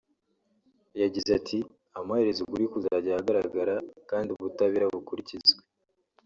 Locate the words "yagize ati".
1.01-1.57